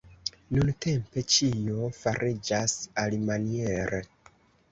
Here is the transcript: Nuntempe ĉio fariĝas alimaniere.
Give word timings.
Nuntempe 0.53 1.23
ĉio 1.33 1.91
fariĝas 1.99 2.75
alimaniere. 3.05 4.01